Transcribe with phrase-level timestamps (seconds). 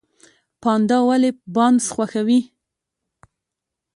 [0.61, 2.39] پاندا ولې بانس خوښوي؟